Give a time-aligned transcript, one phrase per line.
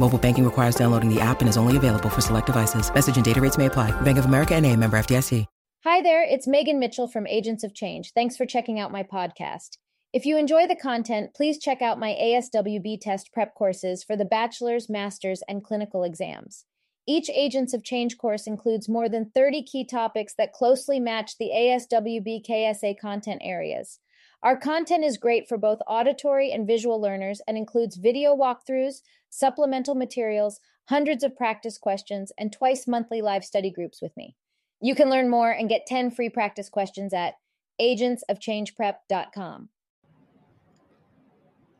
[0.00, 2.92] Mobile banking requires downloading the app and is only available for select devices.
[2.92, 3.90] Message and data rates may apply.
[4.00, 5.44] Bank of America and a member FDIC.
[5.84, 8.12] Hi there, it's Meagan Mitchell from Agents of Change.
[8.14, 9.76] Thanks for checking out my podcast.
[10.12, 14.24] If you enjoy the content, please check out my ASWB test prep courses for the
[14.24, 16.64] bachelor's, master's, and clinical exams.
[17.06, 21.50] Each Agents of Change course includes more than 30 key topics that closely match the
[21.54, 24.00] ASWB KSA content areas.
[24.42, 29.94] Our content is great for both auditory and visual learners and includes video walkthroughs, supplemental
[29.94, 34.36] materials, hundreds of practice questions, and twice monthly live study groups with me.
[34.82, 37.34] You can learn more and get 10 free practice questions at
[37.80, 39.68] agentsofchangeprep.com.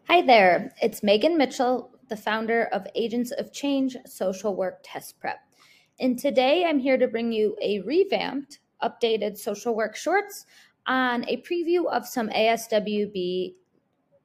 [0.09, 5.39] Hi there, it's Meagan Mitchell, the founder of Agents of Change Social Work Test Prep.
[6.01, 10.47] And today I'm here to bring you a revamped, updated social work shorts
[10.87, 13.55] on a preview of some ASWB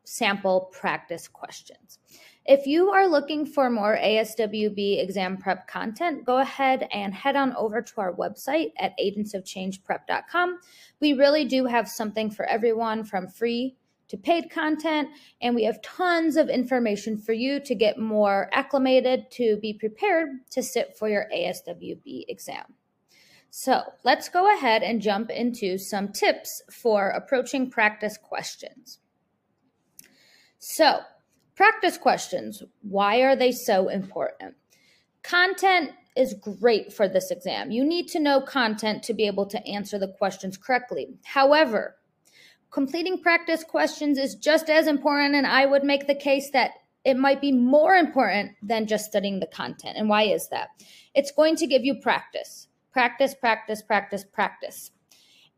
[0.05, 1.99] sample practice questions.
[2.47, 7.55] If you are looking for more ASWB exam prep content, go ahead and head on
[7.55, 10.59] over to our website at agentsofchangeprep.com.
[11.01, 13.77] We really do have something for everyone from free
[14.09, 15.09] to paid content,
[15.41, 20.29] and we have tons of information for you to get more acclimated to be prepared
[20.51, 22.75] to sit for your ASWB exam.
[23.49, 28.99] So let's go ahead and jump into some tips for approaching practice questions.
[30.59, 30.99] So,
[31.55, 34.55] practice questions why are they so important?
[35.23, 37.71] Content is great for this exam.
[37.71, 41.09] You need to know content to be able to answer the questions correctly.
[41.25, 41.97] However,
[42.71, 46.71] completing practice questions is just as important, and I would make the case that
[47.03, 49.97] it might be more important than just studying the content.
[49.97, 50.69] And why is that?
[51.13, 54.91] It's going to give you practice, practice, practice, practice, practice.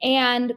[0.02, 0.54] And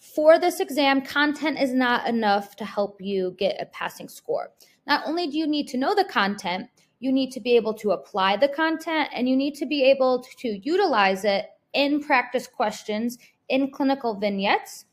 [0.00, 4.50] for this exam, content is not enough to help you get a passing score.
[4.86, 6.68] Not only do you need to know the content,
[7.00, 10.24] you need to be able to apply the content and you need to be able
[10.38, 13.18] to utilize it in practice questions,
[13.48, 14.86] in clinical vignettes,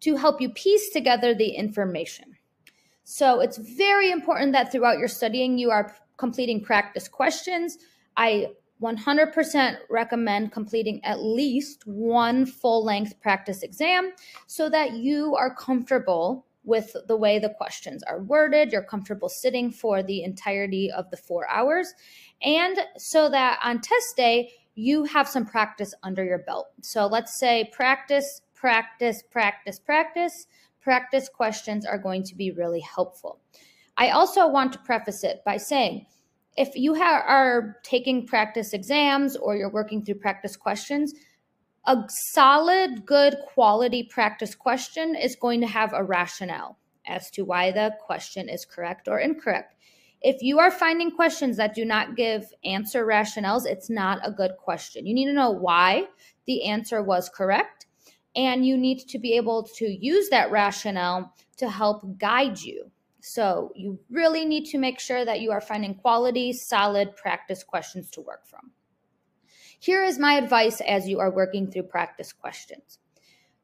[0.00, 2.36] to help you piece together the information.
[3.04, 7.78] So it's very important that throughout your studying, you are completing practice questions.
[8.16, 8.48] I
[8.82, 14.12] 100% recommend completing at least one full length practice exam
[14.46, 18.70] so that you are comfortable with the way the questions are worded.
[18.70, 21.92] You're comfortable sitting for the entirety of the four hours.
[22.42, 26.68] And so that on test day, you have some practice under your belt.
[26.82, 30.46] So let's say practice practice, practice, practice.
[30.80, 33.40] Practice questions are going to be really helpful.
[33.96, 36.06] I also want to preface it by saying
[36.56, 41.14] if you ha- are taking practice exams or you're working through practice questions,
[41.86, 47.70] a solid, good quality practice question is going to have a rationale as to why
[47.70, 49.74] the question is correct or incorrect.
[50.20, 54.52] If you are finding questions that do not give answer rationales, it's not a good
[54.58, 55.06] question.
[55.06, 56.06] You need to know why
[56.46, 57.86] the answer was correct
[58.34, 62.90] and you need to be able to use that rationale to help guide you.
[63.20, 68.10] So you really need to make sure that you are finding quality, solid practice questions
[68.10, 68.72] to work from.
[69.80, 72.98] Here is my advice as you are working through practice questions.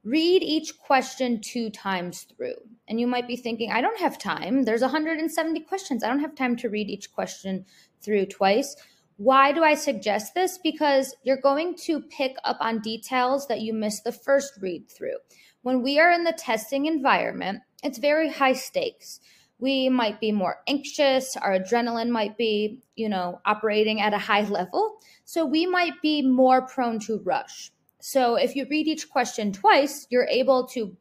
[0.04, 2.56] Read each question two times through.
[2.86, 4.64] And you might be thinking, I don't have time.
[4.64, 6.04] There's 170 questions.
[6.04, 7.64] I don't have time to read each question
[8.00, 8.76] through twice.
[9.16, 10.58] Why do I suggest this?
[10.58, 15.16] Because you're going to pick up on details that you missed the first read through.
[15.62, 19.20] When we are in the testing environment, it's very high stakes.
[19.58, 24.42] We might be more anxious, our adrenaline might be, you know, operating at a high
[24.42, 24.98] level.
[25.24, 27.70] So we might be more prone to rush.
[28.00, 30.96] So if you read each question twice, you're able to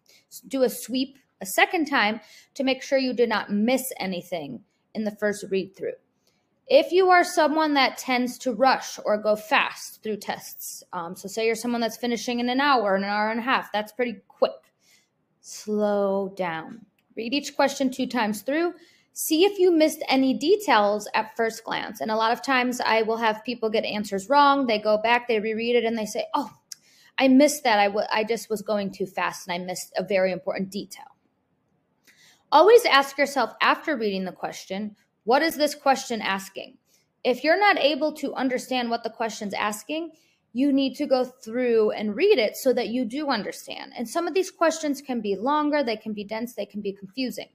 [0.48, 2.22] do a sweep a second time
[2.56, 4.62] to make sure you did not miss anything
[4.94, 5.94] in the first read through.
[6.68, 11.28] If you are someone that tends to rush or go fast through tests, um, so
[11.28, 14.16] say you're someone that's finishing in an hour, an hour and a half, that's pretty
[14.30, 14.52] quick.
[15.42, 16.86] Slow down.
[17.18, 18.74] Read each question two times through.
[19.14, 22.02] See if you missed any details at first glance.
[22.02, 24.66] And a lot of times I will have people get answers wrong.
[24.66, 26.52] They go back, they reread it, and they say, Oh,
[27.20, 27.78] I missed that.
[27.78, 31.06] I, w- I just was going too fast and I missed a very important detail.
[32.52, 36.78] Always ask yourself after reading the question, what is this question asking?
[37.24, 40.12] If you're not able to understand what the question's asking,
[40.54, 43.94] you need to go through and read it so that you do understand.
[43.98, 46.94] And some of these questions can be longer, they can be dense, they can be
[46.94, 47.50] confusing.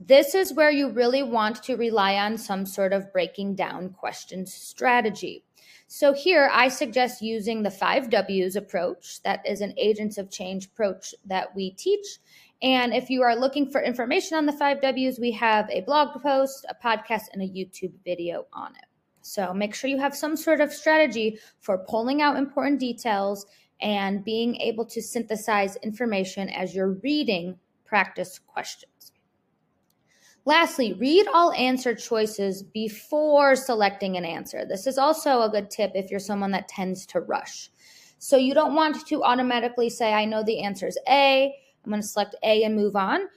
[0.00, 4.54] This is where you really want to rely on some sort of breaking down questions
[4.54, 5.44] strategy.
[5.88, 9.20] So here I suggest using the five W's approach.
[9.22, 12.18] That is an agents of change approach that we teach.
[12.62, 16.22] And if you are looking for information on the five W's, we have a blog
[16.22, 18.84] post, a podcast, and a YouTube video on it.
[19.22, 23.46] So make sure you have some sort of strategy for pulling out important details
[23.80, 28.97] and being able to synthesize information as you're reading practice questions.
[30.48, 34.64] Lastly, read all answer choices before selecting an answer.
[34.64, 37.68] This is also a good tip if you're someone that tends to rush.
[38.16, 41.54] So you don't want to automatically say, I know the answer is A,
[41.84, 43.28] I'm going to select A and move on.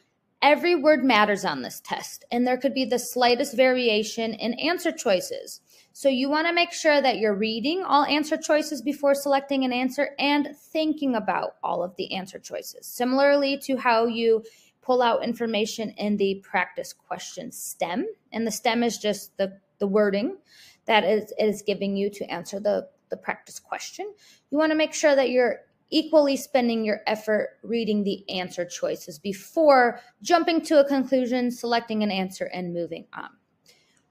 [0.41, 4.93] Every word matters on this test, and there could be the slightest variation in answer
[4.93, 5.59] choices.
[5.91, 9.73] So you want to make sure that you're reading all answer choices before selecting an
[9.73, 12.87] answer and thinking about all of the answer choices.
[12.87, 14.43] Similarly to how you
[14.81, 18.07] pull out information in the practice question STEM.
[18.31, 20.37] And the STEM is just the, the wording
[20.85, 24.11] that is, is giving you to answer the, the practice question.
[24.49, 25.59] You want to make sure that you're
[25.91, 32.09] equally spending your effort reading the answer choices before jumping to a conclusion, selecting an
[32.11, 33.29] answer, and moving on.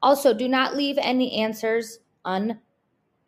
[0.03, 2.61] Also, do not leave any answers un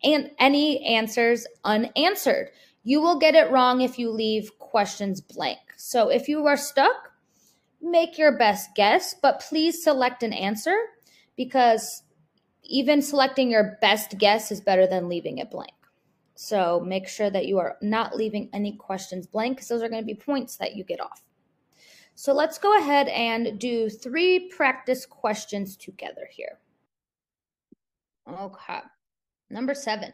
[0.03, 2.49] and any answers unanswered.
[2.83, 5.59] You will get it wrong if you leave questions blank.
[5.77, 7.12] So if you are stuck,
[7.83, 10.75] make your best guess, but please select an answer
[11.35, 12.03] because
[12.63, 15.73] even selecting your best guess is better than leaving it blank.
[16.35, 20.01] So make sure that you are not leaving any questions blank because those are going
[20.01, 21.23] to be points that you get off.
[22.15, 26.59] So let's go ahead and do three practice questions together here.
[28.27, 28.79] Okay.
[29.49, 30.13] Number seven.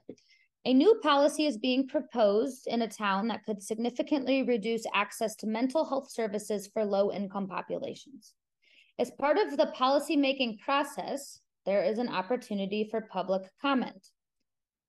[0.69, 5.47] A new policy is being proposed in a town that could significantly reduce access to
[5.47, 8.35] mental health services for low income populations.
[8.99, 14.09] As part of the policymaking process, there is an opportunity for public comment.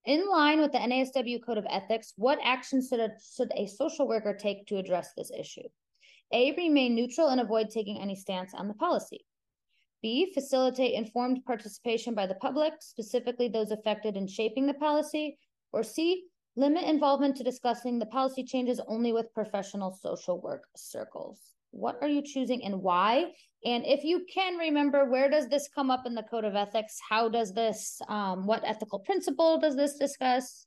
[0.04, 4.06] In line with the NASW Code of Ethics, what actions should a, should a social
[4.06, 5.66] worker take to address this issue?
[6.30, 9.24] A, remain neutral and avoid taking any stance on the policy.
[10.02, 15.38] B, facilitate informed participation by the public, specifically those affected in shaping the policy,
[15.72, 16.24] or C,
[16.56, 21.38] limit involvement to discussing the policy changes only with professional social work circles.
[21.70, 23.32] What are you choosing and why?
[23.64, 26.98] And if you can remember, where does this come up in the Code of Ethics?
[27.08, 30.66] How does this, um, what ethical principle does this discuss?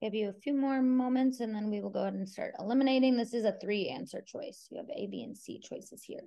[0.00, 3.16] Give you a few more moments and then we will go ahead and start eliminating.
[3.16, 4.66] This is a three answer choice.
[4.70, 6.22] You have A, B, and C choices here.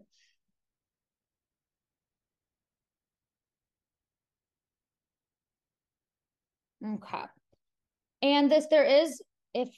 [6.86, 7.24] Okay.
[8.22, 9.22] And this there is,
[9.54, 9.70] if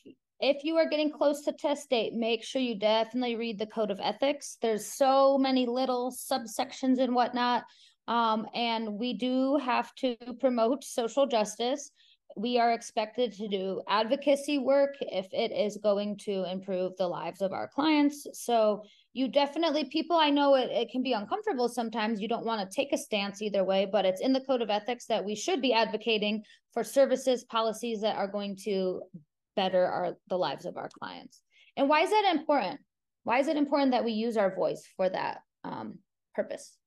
[0.42, 3.92] if you are getting close to test date, make sure you definitely read the code
[3.92, 4.58] of ethics.
[4.62, 7.64] There's so many little subsections and whatnot.
[8.08, 11.92] Um, and we do have to promote social justice
[12.36, 17.42] we are expected to do advocacy work if it is going to improve the lives
[17.42, 18.28] of our clients.
[18.34, 22.20] So you definitely people i know it, it can be uncomfortable sometimes.
[22.20, 24.70] You don't want to take a stance either way but it's in the code of
[24.70, 29.02] ethics that we should be advocating for services policies that are going to
[29.56, 31.42] better our the lives of our clients.
[31.78, 32.82] And why is that important?
[33.24, 36.00] Why is it important that we use our voice for that um,
[36.36, 36.78] purpose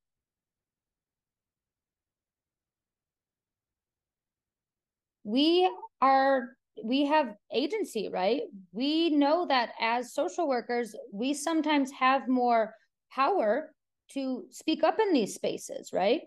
[5.23, 5.69] we
[6.01, 6.49] are
[6.83, 8.43] we have agency, right?
[8.71, 12.73] We know that as social workers, we sometimes have more
[13.11, 13.73] power
[14.13, 16.21] to speak up in these spaces, right?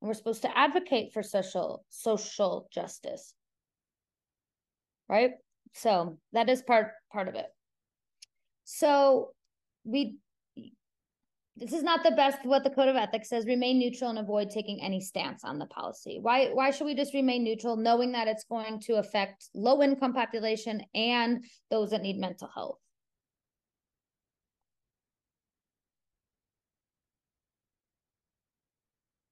[0.00, 3.34] And we're supposed to advocate for social social justice.
[5.08, 5.32] Right?
[5.72, 7.46] So that is part part of it.
[8.64, 9.32] So
[9.84, 10.16] we
[11.56, 13.46] this is not the best what the code of ethics says.
[13.46, 16.18] Remain neutral and avoid taking any stance on the policy.
[16.20, 20.14] Why why should we just remain neutral knowing that it's going to affect low income
[20.14, 22.78] population and those that need mental health?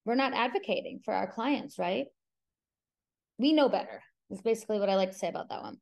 [0.05, 2.07] We're not advocating for our clients right?
[3.39, 5.79] We know better is basically what i like to say about that one.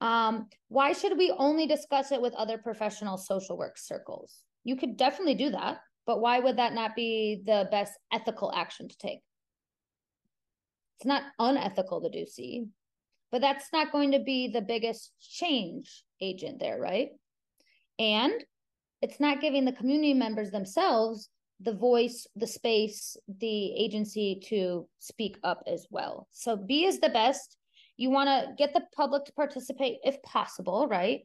[0.00, 4.96] Um, why should we only discuss it with other professional social work circles you could
[4.96, 9.20] definitely do that, but why would that not be the best ethical action to take?
[10.98, 12.66] It's not unethical to do C,
[13.30, 17.10] but that's not going to be the biggest change agent there, right?
[17.98, 18.32] And
[19.00, 21.28] it's not giving the community members themselves
[21.62, 26.26] the voice, the space, the agency to speak up as well.
[26.32, 27.56] So B is the best.
[27.96, 31.20] You want to get the public to participate if possible, right?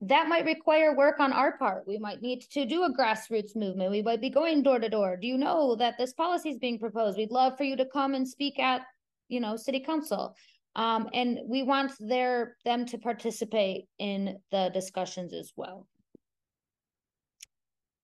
[0.00, 1.84] That might require work on our part.
[1.86, 3.90] We might need to do a grassroots movement.
[3.90, 5.16] We might be going door to door.
[5.16, 7.18] Do you know that this policy is being proposed?
[7.18, 8.82] We'd love for you to come and speak at,
[9.28, 10.36] you know, city council.
[10.76, 15.88] Um, and we want their them to participate in the discussions as well.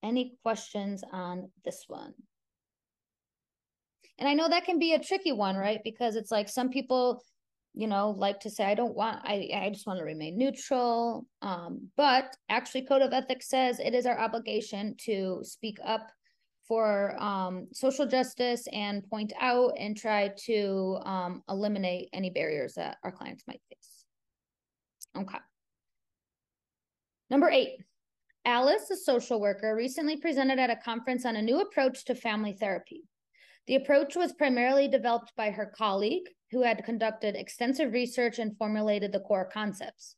[0.03, 2.13] Any questions on this one?
[4.19, 5.81] And I know that can be a tricky one, right?
[5.85, 7.23] Because it's like some people
[7.75, 11.27] you know like to say i don't want i i just want to remain neutral.
[11.43, 16.11] Um, but actually code of ethics says it is our obligation to speak up
[16.67, 22.97] for um, social justice and point out and try to um, eliminate any barriers that
[23.05, 24.05] our clients might face.
[25.17, 25.39] Okay.
[27.31, 27.77] Number eight.
[28.47, 32.53] Alice a social worker recently presented at a conference on a new approach to family
[32.53, 33.03] therapy
[33.67, 39.13] the approach was primarily developed by her colleague, who had conducted extensive research and formulated
[39.13, 40.17] the core concepts.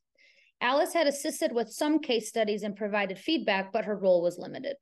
[0.61, 4.77] Alice had assisted with some case studies and provided feedback, but her role was limited.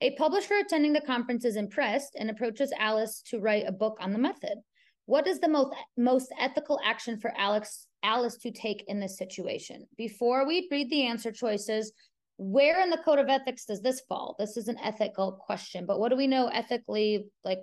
[0.00, 4.12] A publisher attending the conference is impressed and approaches Alice to write a book on
[4.12, 4.58] the method.
[5.06, 9.86] What is the most, most ethical action for Alex, Alice to take in this situation?
[9.96, 11.92] Before we read the answer choices,
[12.38, 14.36] where in the code of ethics does this fall?
[14.38, 17.26] This is an ethical question, but what do we know ethically?
[17.44, 17.60] Like,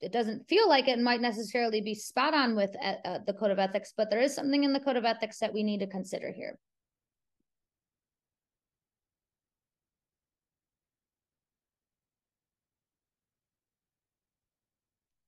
[0.00, 3.50] it doesn't feel like it might necessarily be spot on with uh, uh, the code
[3.50, 5.86] of ethics, but there is something in the code of ethics that we need to
[5.86, 6.58] consider here.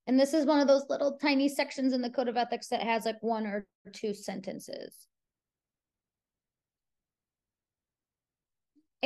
[0.07, 2.83] And this is one of those little tiny sections in the code of ethics that
[2.83, 5.07] has like one or two sentences.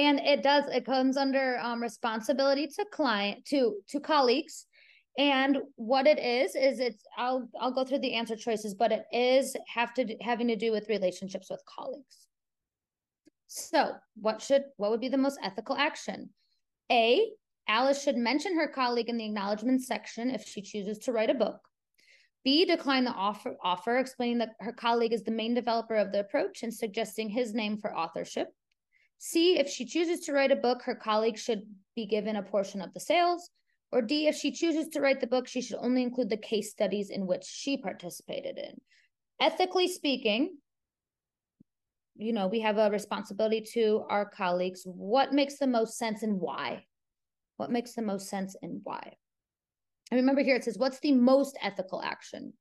[0.00, 4.66] And it does it comes under um, responsibility to client to to colleagues.
[5.18, 9.04] And what it is is it's i'll i'll go through the answer choices but it
[9.12, 12.16] is have to having to do with relationships with colleagues.
[13.48, 16.30] So what should what would be the most ethical action?
[16.90, 17.26] A
[17.68, 21.34] alice should mention her colleague in the acknowledgement section if she chooses to write a
[21.34, 21.60] book.
[22.42, 26.20] B decline the offer offer explaining that her colleague is the main developer of the
[26.20, 28.48] approach and suggesting his name for authorship
[29.22, 31.62] C, if she chooses to write a book, her colleagues should
[31.94, 33.50] be given a portion of the sales.
[33.92, 36.70] Or D, if she chooses to write the book, she should only include the case
[36.70, 38.80] studies in which she participated in.
[39.38, 40.56] Ethically speaking,
[42.16, 44.84] you know, we have a responsibility to our colleagues.
[44.86, 46.86] What makes the most sense and why?
[47.58, 49.16] What makes the most sense and why?
[50.10, 52.54] And remember here it says, what's the most ethical action?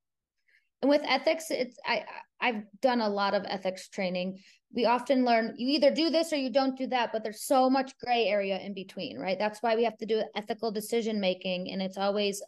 [0.82, 2.06] And with ethics, it's I
[2.40, 4.40] I've done a lot of ethics training.
[4.74, 7.70] We often learn you either do this or you don't do that, but there's so
[7.70, 9.38] much gray area in between, right?
[9.38, 12.42] That's why we have to do ethical decision making, and it's always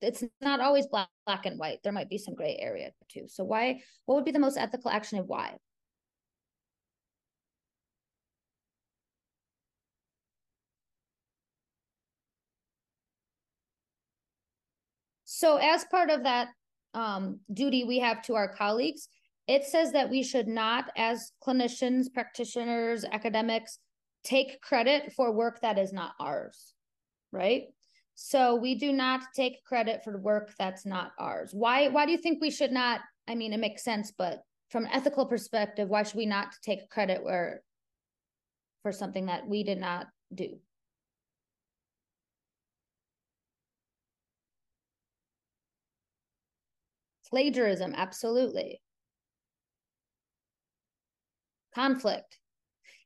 [0.00, 1.80] it's not always black black and white.
[1.82, 3.26] There might be some gray area too.
[3.28, 5.56] So why what would be the most ethical action and why?
[15.24, 16.48] So as part of that
[16.96, 19.08] um, duty we have to our colleagues,
[19.46, 23.78] it says that we should not, as clinicians, practitioners, academics,
[24.24, 26.74] take credit for work that is not ours,
[27.30, 27.64] right?
[28.14, 31.50] So we do not take credit for work that's not ours.
[31.52, 33.00] Why why do you think we should not?
[33.28, 36.88] I mean, it makes sense, but from an ethical perspective, why should we not take
[36.88, 37.62] credit where
[38.82, 40.58] for something that we did not do?
[47.30, 48.80] Plagiarism, absolutely.
[51.74, 52.38] Conflict,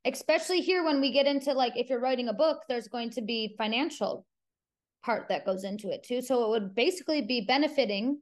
[0.04, 3.22] especially here when we get into like if you're writing a book, there's going to
[3.22, 4.26] be financial
[5.04, 6.22] part that goes into it too.
[6.22, 8.20] So it would basically be benefiting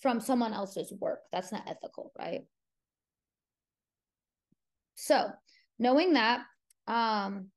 [0.00, 1.20] from someone else's work.
[1.32, 2.42] That's not ethical, right?
[4.94, 5.30] So
[5.78, 6.42] knowing that,
[6.86, 7.48] um,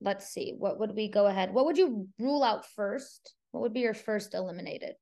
[0.00, 1.52] let's see, what would we go ahead?
[1.52, 3.34] What would you rule out first?
[3.50, 4.94] What would be your first eliminated?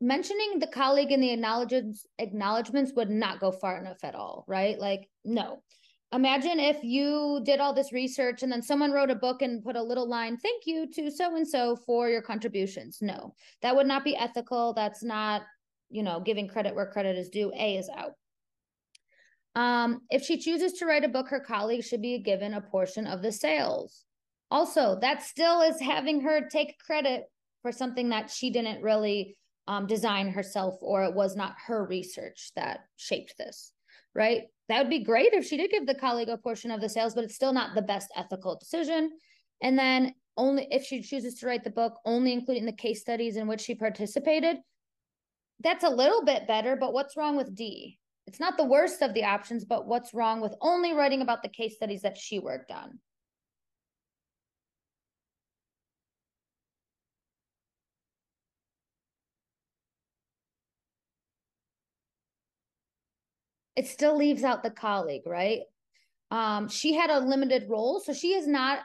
[0.00, 4.78] Mentioning the colleague in the acknowledgements acknowledgements would not go far enough at all, right?
[4.78, 5.62] Like, no.
[6.12, 9.76] Imagine if you did all this research and then someone wrote a book and put
[9.76, 12.98] a little line, thank you to so and so for your contributions.
[13.02, 14.72] No, that would not be ethical.
[14.72, 15.42] That's not,
[15.90, 17.52] you know, giving credit where credit is due.
[17.54, 18.12] A is out.
[19.54, 23.06] Um, if she chooses to write a book, her colleague should be given a portion
[23.06, 24.04] of the sales.
[24.50, 27.24] Also, that still is having her take credit
[27.60, 29.36] for something that she didn't really
[29.68, 33.72] um, design herself or it was not her research that shaped this,
[34.14, 34.44] right?
[34.68, 37.14] That would be great if she did give the colleague a portion of the sales,
[37.14, 39.10] but it's still not the best ethical decision.
[39.62, 43.36] And then only if she chooses to write the book, only including the case studies
[43.36, 44.56] in which she participated,
[45.60, 46.74] that's a little bit better.
[46.74, 47.98] But what's wrong with D?
[48.26, 51.48] It's not the worst of the options, but what's wrong with only writing about the
[51.48, 52.98] case studies that she worked on?
[63.78, 65.60] It still leaves out the colleague, right?
[66.32, 68.80] Um, she had a limited role, so she is not.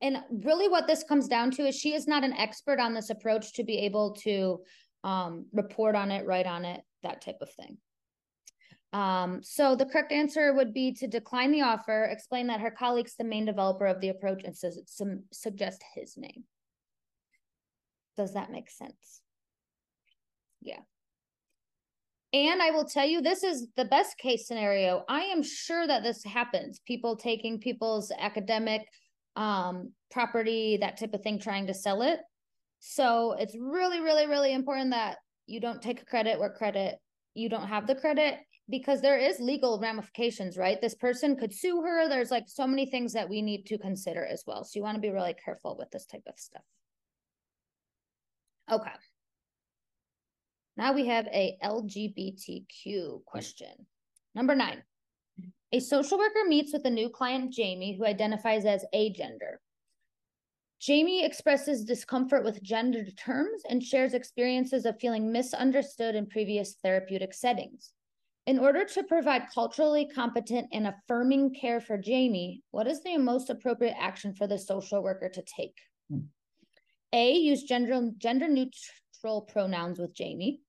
[0.00, 3.10] And really, what this comes down to is she is not an expert on this
[3.10, 4.60] approach to be able to
[5.04, 7.76] um, report on it, write on it, that type of thing.
[8.94, 13.16] Um, so the correct answer would be to decline the offer, explain that her colleague's
[13.16, 16.44] the main developer of the approach, and su- su- suggest his name.
[18.16, 19.20] Does that make sense?
[20.62, 20.80] Yeah.
[22.32, 25.02] And I will tell you, this is the best case scenario.
[25.08, 26.80] I am sure that this happens.
[26.86, 28.86] People taking people's academic
[29.34, 32.20] um, property, that type of thing, trying to sell it.
[32.80, 36.96] So it's really, really, really important that you don't take credit where credit
[37.34, 38.38] you don't have the credit
[38.68, 40.80] because there is legal ramifications, right?
[40.80, 42.08] This person could sue her.
[42.08, 44.64] There's like so many things that we need to consider as well.
[44.64, 46.62] So you want to be really careful with this type of stuff.
[48.70, 48.90] Okay.
[50.78, 53.86] Now we have a LGBTQ question.
[54.36, 54.84] Number nine.
[55.72, 59.56] A social worker meets with a new client, Jamie, who identifies as agender.
[60.80, 67.34] Jamie expresses discomfort with gendered terms and shares experiences of feeling misunderstood in previous therapeutic
[67.34, 67.92] settings.
[68.46, 73.50] In order to provide culturally competent and affirming care for Jamie, what is the most
[73.50, 75.76] appropriate action for the social worker to take?
[76.08, 76.20] Hmm.
[77.12, 80.60] A, use gender, gender neutral pronouns with Jamie.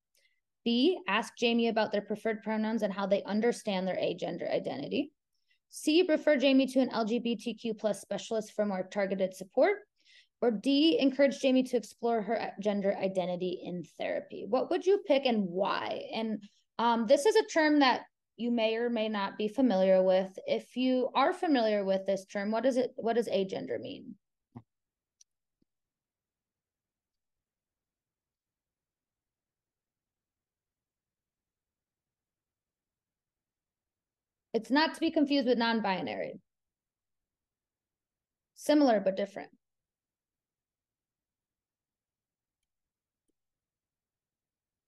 [0.65, 5.11] B, ask Jamie about their preferred pronouns and how they understand their agender identity.
[5.69, 9.77] C, refer Jamie to an LGBTQ plus specialist for more targeted support.
[10.41, 14.45] Or D, encourage Jamie to explore her gender identity in therapy.
[14.47, 16.05] What would you pick and why?
[16.13, 16.41] And
[16.77, 18.03] um, this is a term that
[18.37, 20.39] you may or may not be familiar with.
[20.47, 24.15] If you are familiar with this term, what does it what does agender mean?
[34.59, 36.41] It's not to be confused with non binary.
[38.55, 39.51] Similar but different.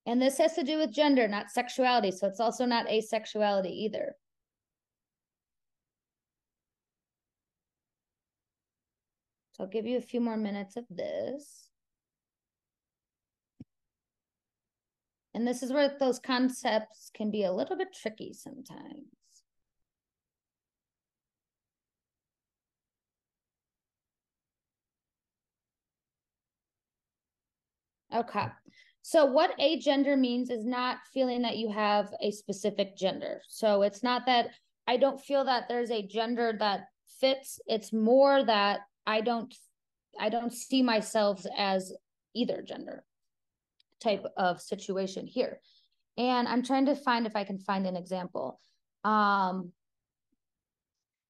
[0.06, 2.12] And this has to do with gender, not sexuality.
[2.12, 4.16] So it's also not asexuality either.
[9.54, 11.70] So I'll give you a few more minutes of this.
[15.34, 19.21] And this is where those concepts can be a little bit tricky sometimes.
[28.13, 28.47] Okay.
[29.02, 33.41] So what agender means is not feeling that you have a specific gender.
[33.47, 34.50] So it's not that
[34.88, 36.88] I don't feel that there's a gender that
[37.19, 37.60] fits.
[37.65, 39.54] It's more that I don't
[40.19, 41.93] I don't see myself as
[42.36, 43.04] either gender
[44.02, 45.60] type of situation here.
[46.17, 48.60] And I'm trying to find if I can find an example.
[49.04, 49.71] Um,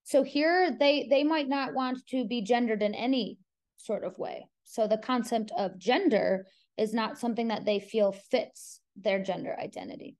[0.03, 3.37] so here they they might not want to be gendered in any
[3.77, 4.47] sort of way.
[4.65, 6.45] So the concept of gender
[6.77, 10.17] is not something that they feel fits their gender identity.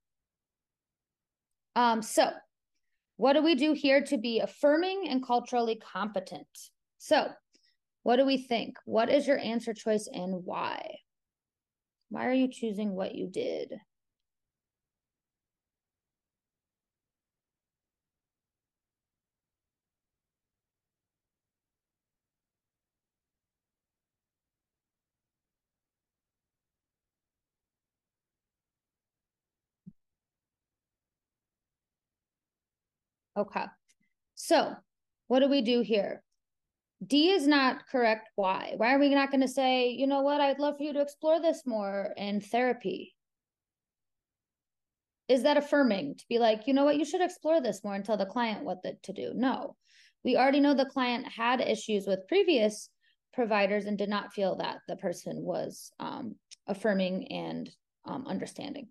[1.76, 2.30] Um, so
[3.18, 6.48] what do we do here to be affirming and culturally competent?
[6.98, 7.30] So
[8.04, 8.78] what do we think?
[8.86, 10.98] What is your answer choice and why?
[12.10, 13.74] Why are you choosing what you did?
[33.38, 33.66] Okay.
[34.36, 34.76] So
[35.28, 36.24] what do we do here?
[37.06, 38.30] D is not correct.
[38.36, 38.74] Why?
[38.78, 41.02] Why are we not going to say, you know what, I'd love for you to
[41.02, 43.16] explore this more in therapy?
[45.28, 48.04] Is that affirming to be like, you know what, you should explore this more and
[48.04, 49.32] tell the client what the, to do?
[49.34, 49.76] No.
[50.24, 52.90] We already know the client had issues with previous
[53.34, 56.36] providers and did not feel that the person was um,
[56.68, 57.70] affirming and
[58.06, 58.90] um, understanding.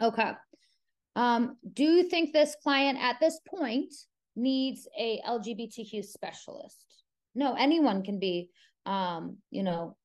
[0.00, 0.32] Okay.
[1.16, 3.92] Um, do you think this client at this point
[4.36, 6.84] needs a LGBTQ specialist?
[7.34, 8.50] No, anyone can be,
[8.84, 9.96] um, you know,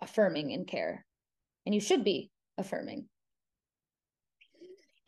[0.00, 1.04] affirming in care,
[1.66, 3.06] and you should be affirming.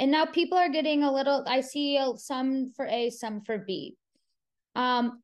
[0.01, 1.45] And now people are getting a little.
[1.47, 3.97] I see some for A, some for B.
[4.75, 5.23] Um,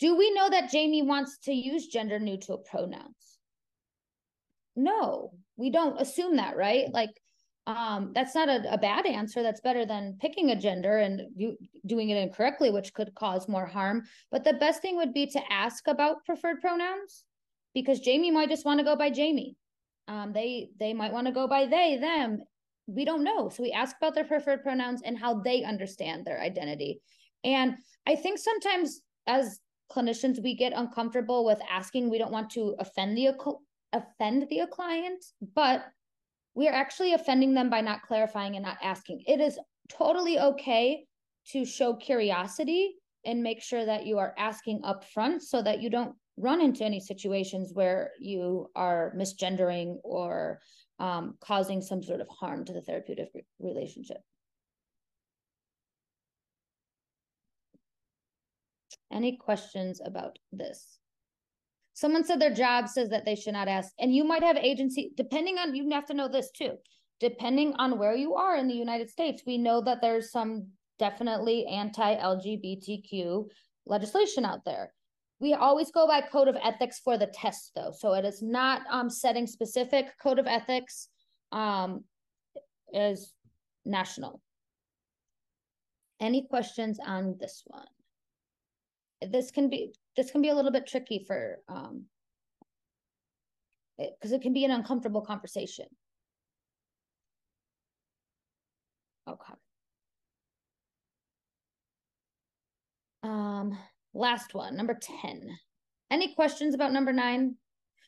[0.00, 3.38] do we know that Jamie wants to use gender neutral pronouns?
[4.76, 6.86] No, we don't assume that, right?
[6.92, 7.10] Like
[7.66, 9.42] um, that's not a, a, bad answer.
[9.42, 13.66] That's better than picking a gender and you, doing it incorrectly, which could cause more
[13.66, 14.04] harm.
[14.30, 17.24] But the best thing would be to ask about preferred pronouns
[17.74, 19.56] because Jamie might just want to go by Jamie.
[20.08, 22.42] Um, they they might want to go by they them.
[22.86, 26.40] We don't know, so we ask about their preferred pronouns and how they understand their
[26.40, 27.00] identity.
[27.44, 32.08] And I think sometimes as clinicians we get uncomfortable with asking.
[32.08, 33.34] We don't want to offend the
[33.92, 35.84] offend the client, but
[36.54, 39.22] we are actually offending them by not clarifying and not asking.
[39.26, 39.58] It is
[39.88, 41.04] totally okay
[41.52, 45.90] to show curiosity and make sure that you are asking up front so that you
[45.90, 50.60] don't run into any situations where you are misgendering or
[50.98, 54.18] um, causing some sort of harm to the therapeutic relationship.
[59.12, 60.98] Any questions about this?
[61.94, 63.92] Someone said their job says that they should not ask.
[63.98, 66.76] And you might have agency, depending on, you have to know this too.
[67.18, 71.66] Depending on where you are in the United States, we know that there's some definitely
[71.66, 73.46] anti LGBTQ
[73.86, 74.92] legislation out there.
[75.40, 77.92] We always go by code of ethics for the test, though.
[77.96, 81.08] So it is not um, setting specific code of ethics
[81.50, 82.04] um,
[82.92, 83.32] is
[83.84, 84.40] national.
[86.20, 87.86] Any questions on this one?
[89.30, 92.04] This can be this can be a little bit tricky for um
[93.98, 95.86] because it, it can be an uncomfortable conversation.
[99.28, 99.54] Okay.
[103.22, 103.78] Um,
[104.14, 105.50] last one, number 10.
[106.10, 107.56] Any questions about number nine?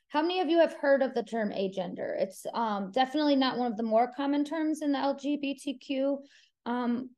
[0.08, 2.20] How many of you have heard of the term agender?
[2.20, 6.18] It's um, definitely not one of the more common terms in the LGBTQ
[6.66, 7.10] um,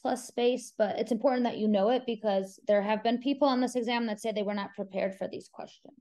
[0.00, 3.60] plus space, but it's important that you know it because there have been people on
[3.60, 5.94] this exam that say they were not prepared for these questions.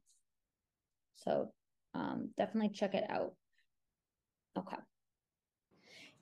[1.15, 1.51] So
[1.93, 3.33] um, definitely check it out.
[4.57, 4.77] Okay.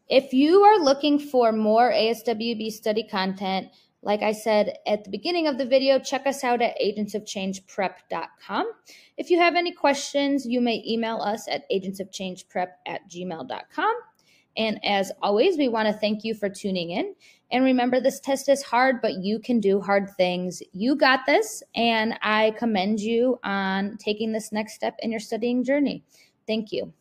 [0.10, 3.68] If you are looking for more ASWB study content,
[4.02, 8.72] like I said at the beginning of the video, check us out at agentsofchangeprep.com.
[9.18, 13.96] If you have any questions, you may email us at agentsofchangeprep at gmail.com.
[14.56, 17.16] And as always, we want to thank you for tuning in.
[17.52, 20.62] And remember, this test is hard, but you can do hard things.
[20.74, 25.64] You got this, and I commend you on taking this next step in your studying
[25.64, 26.04] journey.
[26.46, 26.94] Thank you.